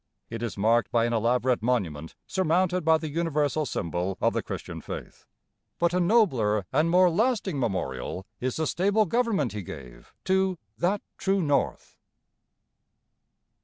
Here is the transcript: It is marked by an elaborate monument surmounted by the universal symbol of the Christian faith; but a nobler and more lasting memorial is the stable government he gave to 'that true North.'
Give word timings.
It 0.31 0.41
is 0.41 0.57
marked 0.57 0.91
by 0.91 1.05
an 1.05 1.13
elaborate 1.13 1.61
monument 1.61 2.15
surmounted 2.25 2.83
by 2.83 2.97
the 2.97 3.07
universal 3.11 3.67
symbol 3.67 4.17
of 4.19 4.33
the 4.33 4.41
Christian 4.41 4.81
faith; 4.81 5.27
but 5.77 5.93
a 5.93 5.99
nobler 5.99 6.65
and 6.73 6.89
more 6.89 7.07
lasting 7.07 7.59
memorial 7.59 8.25
is 8.39 8.55
the 8.55 8.65
stable 8.65 9.05
government 9.05 9.51
he 9.53 9.61
gave 9.61 10.11
to 10.23 10.57
'that 10.79 11.03
true 11.19 11.43
North.' 11.43 11.99